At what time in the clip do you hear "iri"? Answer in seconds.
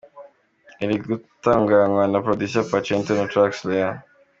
0.83-0.95